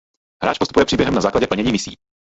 [0.43, 1.97] Hráč postupuje příběhem na základě plnění misí.